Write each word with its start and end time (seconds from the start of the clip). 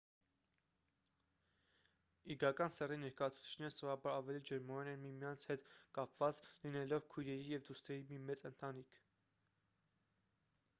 իգական 2.35 2.73
սեռի 2.75 2.97
ներկայացուցիչները 3.03 3.75
սովորաբար 3.75 4.17
ավելի 4.23 4.41
ջերմորեն 4.51 4.91
են 4.97 5.05
միմյանց 5.05 5.47
հետ 5.51 5.69
կապված 5.99 6.41
լինելով 6.49 7.07
քույրերի 7.15 7.47
և 7.55 7.67
դուստրերի 7.71 8.05
մի 8.15 8.21
մեծ 8.33 8.47
ընտանիք 8.55 9.01